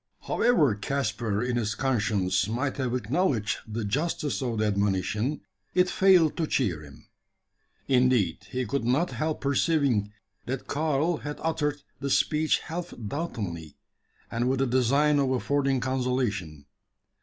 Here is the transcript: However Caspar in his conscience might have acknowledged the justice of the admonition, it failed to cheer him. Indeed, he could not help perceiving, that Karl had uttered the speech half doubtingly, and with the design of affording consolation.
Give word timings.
However 0.21 0.73
Caspar 0.73 1.43
in 1.43 1.57
his 1.57 1.75
conscience 1.75 2.47
might 2.47 2.77
have 2.77 2.95
acknowledged 2.95 3.59
the 3.67 3.85
justice 3.85 4.41
of 4.41 4.57
the 4.57 4.65
admonition, 4.65 5.41
it 5.75 5.91
failed 5.91 6.35
to 6.37 6.47
cheer 6.47 6.81
him. 6.81 7.07
Indeed, 7.87 8.47
he 8.49 8.65
could 8.65 8.83
not 8.83 9.11
help 9.11 9.41
perceiving, 9.41 10.11
that 10.47 10.65
Karl 10.65 11.17
had 11.17 11.37
uttered 11.43 11.83
the 11.99 12.09
speech 12.09 12.61
half 12.61 12.95
doubtingly, 12.99 13.77
and 14.31 14.49
with 14.49 14.57
the 14.57 14.65
design 14.65 15.19
of 15.19 15.29
affording 15.29 15.79
consolation. 15.79 16.65